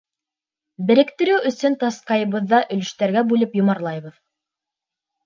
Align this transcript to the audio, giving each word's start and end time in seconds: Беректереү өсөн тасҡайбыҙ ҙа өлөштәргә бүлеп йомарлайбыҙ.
Беректереү 0.91 1.35
өсөн 1.49 1.75
тасҡайбыҙ 1.83 2.47
ҙа 2.53 2.63
өлөштәргә 2.77 3.23
бүлеп 3.33 3.55
йомарлайбыҙ. 3.61 4.17